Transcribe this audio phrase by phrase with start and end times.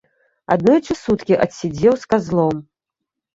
[0.53, 2.57] Аднойчы суткі адседзеў з казлом.